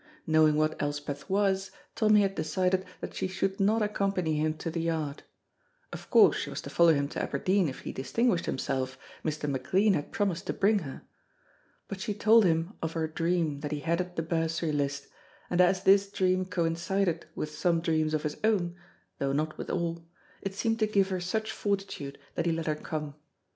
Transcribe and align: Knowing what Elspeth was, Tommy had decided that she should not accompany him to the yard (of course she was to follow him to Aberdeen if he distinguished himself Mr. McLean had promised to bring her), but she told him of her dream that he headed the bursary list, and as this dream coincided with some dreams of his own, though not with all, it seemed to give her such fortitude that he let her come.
Knowing 0.25 0.55
what 0.55 0.75
Elspeth 0.81 1.29
was, 1.29 1.69
Tommy 1.93 2.21
had 2.21 2.33
decided 2.33 2.83
that 3.01 3.13
she 3.13 3.27
should 3.27 3.59
not 3.59 3.83
accompany 3.83 4.35
him 4.35 4.55
to 4.55 4.71
the 4.71 4.81
yard 4.81 5.21
(of 5.93 6.09
course 6.09 6.35
she 6.37 6.49
was 6.49 6.59
to 6.59 6.71
follow 6.71 6.91
him 6.91 7.07
to 7.07 7.21
Aberdeen 7.21 7.69
if 7.69 7.81
he 7.81 7.91
distinguished 7.91 8.47
himself 8.47 8.97
Mr. 9.23 9.47
McLean 9.47 9.93
had 9.93 10.11
promised 10.11 10.47
to 10.47 10.53
bring 10.53 10.79
her), 10.79 11.03
but 11.87 12.01
she 12.01 12.15
told 12.15 12.45
him 12.45 12.73
of 12.81 12.93
her 12.93 13.07
dream 13.07 13.59
that 13.59 13.71
he 13.71 13.81
headed 13.81 14.15
the 14.15 14.23
bursary 14.23 14.71
list, 14.71 15.05
and 15.51 15.61
as 15.61 15.83
this 15.83 16.09
dream 16.11 16.45
coincided 16.45 17.27
with 17.35 17.53
some 17.53 17.79
dreams 17.79 18.15
of 18.15 18.23
his 18.23 18.37
own, 18.43 18.75
though 19.19 19.33
not 19.33 19.55
with 19.59 19.69
all, 19.69 20.03
it 20.41 20.55
seemed 20.55 20.79
to 20.79 20.87
give 20.87 21.09
her 21.09 21.19
such 21.19 21.51
fortitude 21.51 22.17
that 22.33 22.47
he 22.47 22.51
let 22.51 22.65
her 22.65 22.73
come. 22.73 23.13